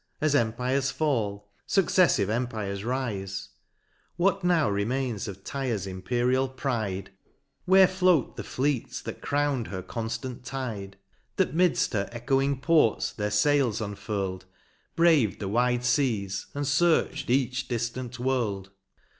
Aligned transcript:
As 0.19 0.33
empires 0.33 0.89
fall, 0.89 1.51
fuccefllve 1.67 2.27
empires 2.27 2.83
rife. 2.83 3.49
What 4.15 4.43
now 4.43 4.67
remains 4.67 5.27
of 5.27 5.43
Tyre's 5.43 5.85
imperial 5.85 6.49
pride? 6.49 7.11
Where 7.65 7.87
float 7.87 8.35
the 8.35 8.43
fleets 8.43 8.99
that 9.01 9.21
crown'd 9.21 9.67
her 9.67 9.83
conftant 9.83 10.43
tide. 10.43 10.97
That 11.35 11.55
'midft 11.55 11.93
her 11.93 12.09
echoing 12.11 12.61
ports 12.61 13.11
their 13.13 13.29
fails 13.29 13.79
unfurl'd, 13.79 14.45
Brav'd 14.95 15.37
the 15.39 15.47
wide 15.47 15.83
feas, 15.83 16.47
and 16.55 16.65
fearch'd 16.65 17.29
each 17.29 17.67
diftant 17.67 18.17
world 18.17 18.71